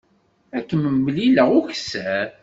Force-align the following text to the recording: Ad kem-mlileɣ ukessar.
Ad 0.57 0.63
kem-mlileɣ 0.67 1.49
ukessar. 1.59 2.27